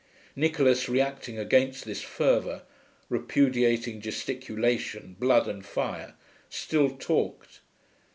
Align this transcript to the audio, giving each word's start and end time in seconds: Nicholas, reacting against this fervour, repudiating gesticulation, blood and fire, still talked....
Nicholas, 0.35 0.89
reacting 0.89 1.37
against 1.37 1.85
this 1.85 2.01
fervour, 2.01 2.63
repudiating 3.07 4.01
gesticulation, 4.01 5.15
blood 5.19 5.47
and 5.47 5.63
fire, 5.63 6.15
still 6.49 6.97
talked.... 6.97 7.59